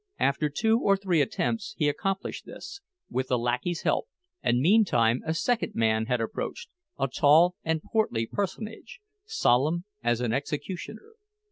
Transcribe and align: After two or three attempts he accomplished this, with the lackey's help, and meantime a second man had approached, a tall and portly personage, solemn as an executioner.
After 0.17 0.49
two 0.49 0.79
or 0.79 0.97
three 0.97 1.21
attempts 1.21 1.75
he 1.77 1.87
accomplished 1.87 2.47
this, 2.47 2.81
with 3.07 3.27
the 3.27 3.37
lackey's 3.37 3.83
help, 3.83 4.07
and 4.41 4.59
meantime 4.59 5.21
a 5.27 5.35
second 5.35 5.75
man 5.75 6.07
had 6.07 6.19
approached, 6.19 6.69
a 6.97 7.07
tall 7.07 7.53
and 7.63 7.83
portly 7.83 8.25
personage, 8.25 8.99
solemn 9.27 9.85
as 10.03 10.19
an 10.19 10.33
executioner. 10.33 11.13